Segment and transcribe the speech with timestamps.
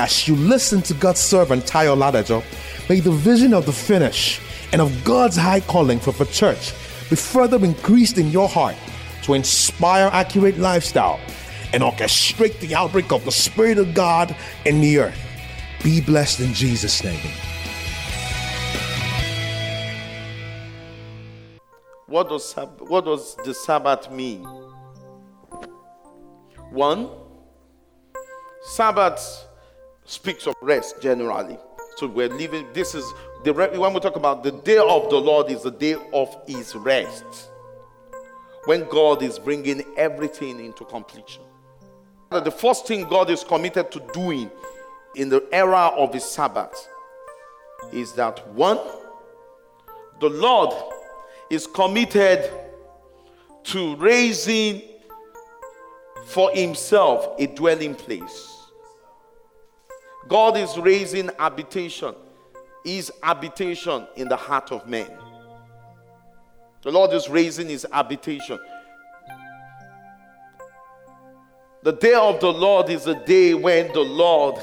[0.00, 2.44] As you listen to God's servant Tayo Ladajo,
[2.88, 4.40] may the vision of the finish
[4.70, 6.72] and of God's high calling for the church
[7.10, 8.76] be further increased in your heart
[9.22, 11.18] to inspire accurate lifestyle
[11.72, 15.18] and orchestrate the outbreak of the Spirit of God in the earth.
[15.82, 17.32] Be blessed in Jesus' name.
[22.06, 24.44] What does, what does the Sabbath mean?
[26.70, 27.10] One,
[28.62, 29.47] Sabbath
[30.08, 31.58] speaks of rest generally.
[31.96, 33.04] So we're living, this is
[33.44, 36.74] the when we talk about the day of the Lord is the day of his
[36.74, 37.50] rest.
[38.64, 41.42] When God is bringing everything into completion.
[42.30, 44.50] The first thing God is committed to doing
[45.14, 46.88] in the era of his Sabbath
[47.92, 48.78] is that one,
[50.20, 50.74] the Lord
[51.48, 52.50] is committed
[53.64, 54.82] to raising
[56.26, 58.57] for himself a dwelling place.
[60.28, 62.14] God is raising habitation,
[62.84, 65.10] his habitation in the heart of man.
[66.82, 68.58] The Lord is raising his habitation.
[71.82, 74.56] The day of the Lord is a day when the Lord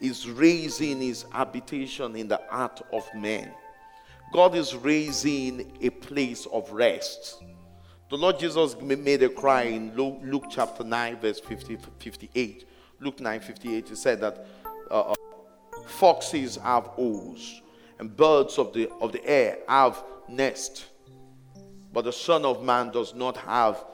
[0.00, 3.50] is raising his habitation in the heart of man.
[4.32, 7.42] God is raising a place of rest.
[8.10, 12.68] The Lord Jesus made a cry in Luke chapter 9, verse 50, 58.
[13.00, 14.46] Luke 9:58, it said that
[14.90, 15.14] uh, uh,
[15.86, 17.62] foxes have holes
[17.98, 20.86] and birds of the, of the air have nest,
[21.92, 23.84] but the Son of Man does not have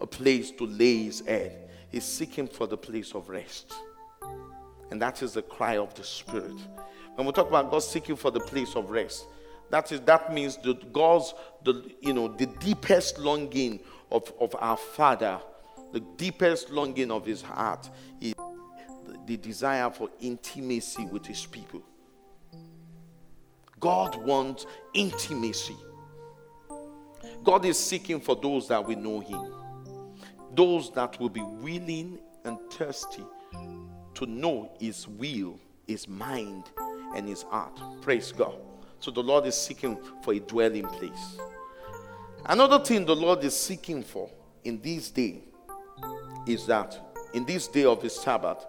[0.00, 1.70] a place to lay his head.
[1.90, 3.72] He's seeking for the place of rest.
[4.90, 6.56] And that is the cry of the Spirit.
[7.14, 9.26] When we talk about God seeking for the place of rest,
[9.70, 11.32] that is that means that God's
[11.64, 15.40] the you know the deepest longing of, of our Father,
[15.92, 18.34] the deepest longing of his heart is
[19.26, 21.82] the desire for intimacy with his people.
[23.78, 25.76] God wants intimacy.
[27.42, 29.54] God is seeking for those that will know him,
[30.54, 33.24] those that will be willing and thirsty
[34.14, 36.64] to know his will, his mind,
[37.16, 37.80] and his heart.
[38.02, 38.54] Praise God.
[39.00, 41.38] So the Lord is seeking for a dwelling place.
[42.44, 44.30] Another thing the Lord is seeking for
[44.64, 45.42] in this day
[46.46, 46.98] is that
[47.34, 48.66] in this day of his Sabbath,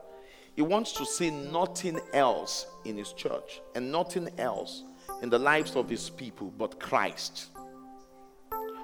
[0.55, 4.83] he wants to see nothing else in his church and nothing else
[5.21, 7.47] in the lives of his people but Christ.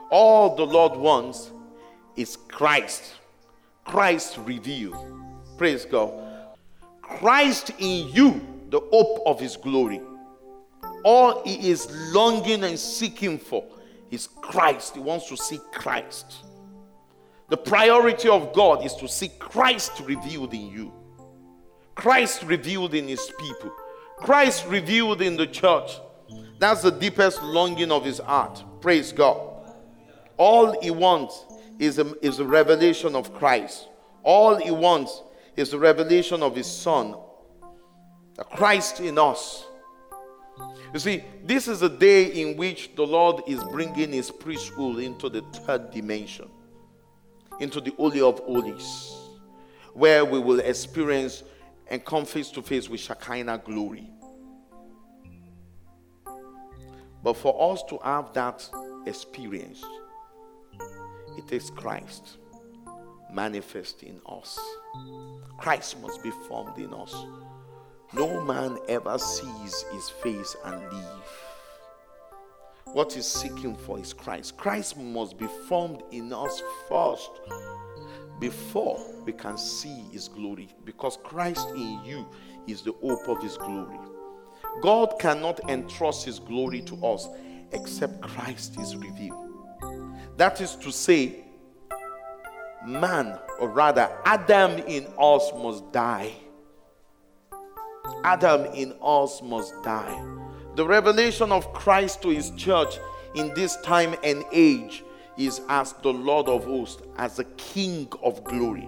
[0.10, 1.52] All the Lord wants
[2.16, 3.14] is Christ.
[3.84, 4.96] Christ revealed.
[5.58, 6.14] Praise God.
[7.02, 10.02] Christ in you, the hope of his glory.
[11.04, 13.66] All he is longing and seeking for
[14.12, 14.96] is Christ.
[14.96, 16.38] He wants to see Christ.
[17.50, 20.94] The priority of God is to see Christ revealed in you.
[21.96, 23.72] Christ revealed in his people.
[24.18, 26.00] Christ revealed in the church.
[26.60, 28.64] That's the deepest longing of his heart.
[28.82, 29.40] Praise God.
[30.38, 31.46] All he wants
[31.80, 33.88] is a, is a revelation of Christ.
[34.24, 35.24] All he wants
[35.56, 37.16] is the revelation of his Son,
[38.36, 39.66] the Christ in us.
[40.94, 45.30] You see, this is a day in which the Lord is bringing his priesthood into
[45.30, 46.50] the third dimension,
[47.60, 49.14] into the Holy of Holies,
[49.94, 51.44] where we will experience
[51.88, 54.10] and come face to face with Shekinah glory.
[57.24, 58.70] But for us to have that
[59.06, 59.84] experience,
[61.38, 62.38] it takes Christ
[63.32, 64.60] manifest in us.
[65.58, 67.14] Christ must be formed in us.
[68.14, 71.47] No man ever sees his face and live.
[72.94, 74.58] What he's seeking for is Christ.
[74.58, 77.30] Christ must be formed in us first
[78.40, 82.28] before we can see his glory because Christ in you
[82.68, 83.98] is the hope of his glory.
[84.82, 87.28] God cannot entrust his glory to us
[87.72, 89.48] except Christ is revealed.
[90.38, 91.46] That is to say,
[92.86, 96.32] man, or rather, Adam in us must die.
[98.24, 100.37] Adam in us must die.
[100.78, 103.00] The revelation of Christ to his church
[103.34, 105.04] in this time and age
[105.36, 108.88] is as the Lord of hosts, as the King of glory.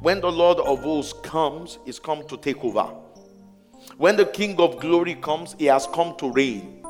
[0.00, 2.92] When the Lord of hosts comes, he's come to take over.
[3.98, 6.84] When the King of glory comes, he has come to reign.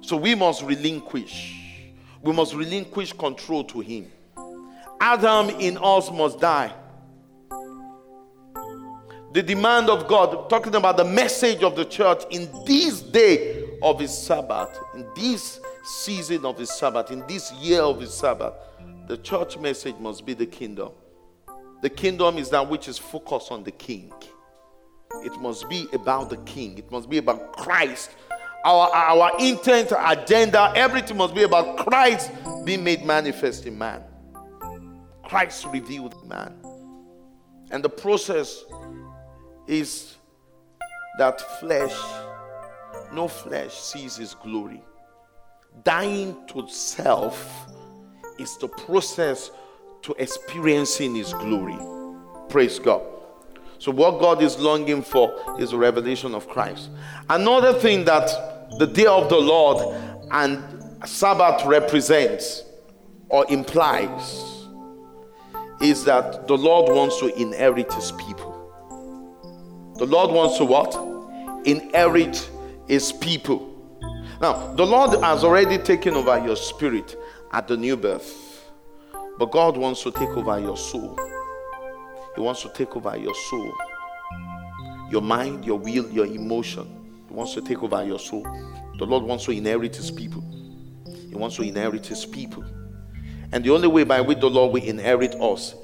[0.00, 1.54] So we must relinquish.
[2.20, 4.10] We must relinquish control to him.
[5.00, 6.74] Adam in us must die.
[9.34, 13.98] The demand of God, talking about the message of the church in this day of
[13.98, 18.54] his Sabbath, in this season of his Sabbath, in this year of his Sabbath,
[19.08, 20.92] the church message must be the kingdom.
[21.82, 24.12] The kingdom is that which is focused on the king.
[25.24, 28.12] It must be about the king, it must be about Christ.
[28.64, 32.30] Our, our intent, agenda, everything must be about Christ
[32.64, 34.04] being made manifest in man.
[35.24, 36.54] Christ revealed man.
[37.72, 38.62] And the process
[39.66, 40.16] is
[41.18, 41.96] that flesh,
[43.12, 44.82] no flesh sees his glory.
[45.82, 47.68] Dying to self
[48.38, 49.50] is the process
[50.02, 51.78] to experiencing his glory.
[52.48, 53.02] Praise God.
[53.78, 56.90] So, what God is longing for is a revelation of Christ.
[57.28, 58.28] Another thing that
[58.78, 59.96] the day of the Lord
[60.30, 60.62] and
[61.06, 62.62] Sabbath represents
[63.28, 64.66] or implies
[65.80, 68.43] is that the Lord wants to inherit his people.
[69.96, 70.92] The Lord wants to what?
[71.64, 72.50] Inherit
[72.88, 73.70] his people.
[74.40, 77.16] Now, the Lord has already taken over your spirit
[77.52, 78.68] at the new birth,
[79.38, 81.16] but God wants to take over your soul.
[82.34, 83.72] He wants to take over your soul,
[85.10, 87.24] your mind, your will, your emotion.
[87.28, 88.42] He wants to take over your soul.
[88.98, 90.42] The Lord wants to inherit his people.
[91.28, 92.64] He wants to inherit his people.
[93.52, 95.76] And the only way by which the Lord will inherit us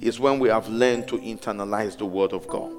[0.00, 2.72] is when we have learned to internalize the word of God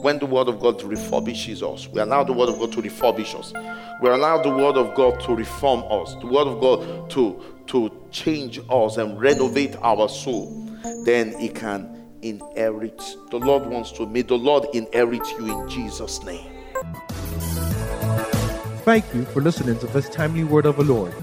[0.00, 1.88] when the word of God refurbishes us.
[1.88, 3.52] We allow the word of God to refurbish us.
[4.00, 6.14] We allow the word of God to reform us.
[6.16, 10.50] The word of God to, to change us and renovate our soul.
[11.04, 12.98] Then it can inherit.
[13.30, 14.06] The Lord wants to.
[14.06, 16.50] May the Lord inherit you in Jesus' name.
[18.84, 21.14] Thank you for listening to this timely word of the Lord.